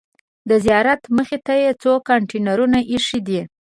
[0.49, 3.41] د زیارت مخې ته څو کانتینرونه ایښي دي.